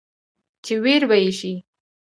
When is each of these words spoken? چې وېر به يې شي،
چې 0.65 0.73
وېر 0.83 1.01
به 1.09 1.15
يې 1.23 1.31
شي، 1.39 1.53